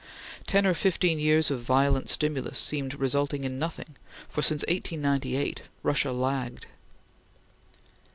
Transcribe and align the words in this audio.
Ten 0.47 0.65
or 0.65 0.73
fifteen 0.73 1.19
years 1.19 1.51
of 1.51 1.61
violent 1.61 2.09
stimulus 2.09 2.57
seemed 2.57 2.95
resulting 2.95 3.43
in 3.43 3.59
nothing, 3.59 3.97
for, 4.27 4.41
since 4.41 4.63
1898, 4.67 5.61
Russia 5.83 6.11
lagged. 6.11 6.65